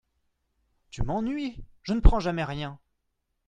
Tu 0.89 1.03
m’ennuies!… 1.03 1.63
je 1.83 1.93
ne 1.93 1.99
prends 1.99 2.19
jamais 2.19 2.43
rien!… 2.43 2.79